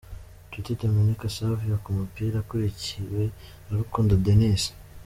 [0.47, 3.21] Nshuti Dominique Savio ku mupira akurikiwe
[3.65, 4.63] na Rukundo Denis.